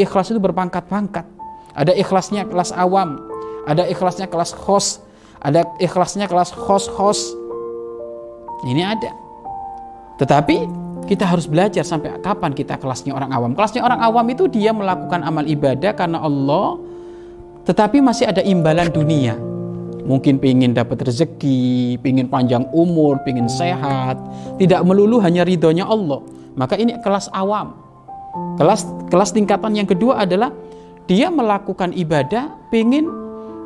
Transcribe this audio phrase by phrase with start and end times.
[0.00, 1.28] Ikhlas itu berpangkat-pangkat.
[1.76, 3.20] Ada ikhlasnya kelas awam,
[3.68, 5.04] ada ikhlasnya kelas host,
[5.44, 7.36] ada ikhlasnya kelas host-host.
[8.64, 9.12] Ini ada.
[10.18, 10.56] Tetapi
[11.08, 13.52] kita harus belajar sampai kapan kita kelasnya orang awam.
[13.52, 16.80] Kelasnya orang awam itu dia melakukan amal ibadah karena Allah,
[17.68, 19.36] tetapi masih ada imbalan dunia.
[20.00, 24.16] Mungkin ingin dapat rezeki, ingin panjang umur, ingin sehat,
[24.58, 26.24] tidak melulu hanya ridhonya Allah.
[26.56, 27.89] Maka ini kelas awam.
[28.30, 30.54] Kelas kelas tingkatan yang kedua adalah
[31.10, 33.10] dia melakukan ibadah, ingin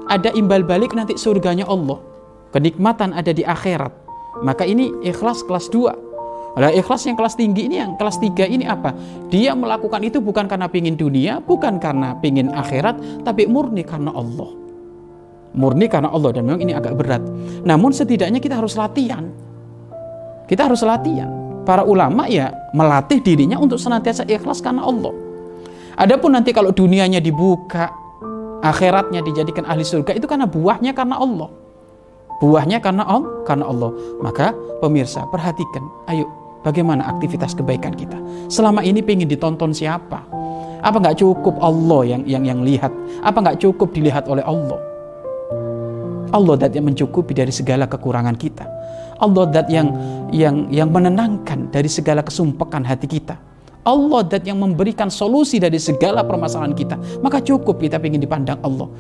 [0.09, 2.01] ada imbal balik nanti surganya Allah.
[2.53, 3.93] Kenikmatan ada di akhirat.
[4.41, 5.93] Maka ini ikhlas kelas dua.
[6.55, 8.95] Nah, ikhlas yang kelas tinggi ini, yang kelas tiga ini apa?
[9.27, 14.55] Dia melakukan itu bukan karena pingin dunia, bukan karena pingin akhirat, tapi murni karena Allah.
[15.51, 17.27] Murni karena Allah dan memang ini agak berat.
[17.67, 19.35] Namun setidaknya kita harus latihan.
[20.47, 21.34] Kita harus latihan.
[21.65, 25.13] Para ulama ya melatih dirinya untuk senantiasa ikhlas karena Allah.
[25.97, 27.89] Adapun nanti kalau dunianya dibuka,
[28.61, 31.49] akhiratnya dijadikan ahli surga itu karena buahnya karena Allah.
[32.43, 33.91] Buahnya karena Allah, karena Allah.
[34.21, 36.29] Maka pemirsa perhatikan, ayo
[36.65, 38.17] Bagaimana aktivitas kebaikan kita?
[38.49, 40.25] Selama ini pengen ditonton siapa?
[40.81, 42.89] Apa nggak cukup Allah yang yang yang lihat?
[43.21, 44.81] Apa nggak cukup dilihat oleh Allah?
[46.35, 48.67] Allah dat yang mencukupi dari segala kekurangan kita.
[49.23, 49.95] Allah dat yang
[50.35, 53.39] yang yang menenangkan dari segala kesumpekan hati kita.
[53.87, 56.97] Allah dat yang memberikan solusi dari segala permasalahan kita.
[57.23, 58.91] Maka cukup kita ingin dipandang Allah.